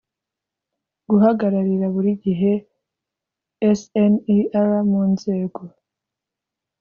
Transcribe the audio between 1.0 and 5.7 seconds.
guhagararira buri gihe sner mu nzego